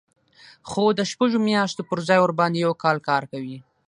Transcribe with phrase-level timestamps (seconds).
[0.69, 3.57] خو د شپږو میاشتو پر ځای ورباندې یو کال کار کوي